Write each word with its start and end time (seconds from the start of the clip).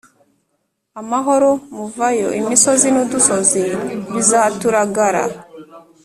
Amahoro 1.01 1.49
muvayo 1.75 2.29
imisozi 2.39 2.87
n 2.91 2.97
udusozi 3.03 3.63
bizaturagara 4.13 5.23